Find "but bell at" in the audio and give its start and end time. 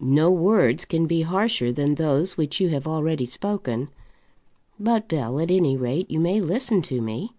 4.80-5.52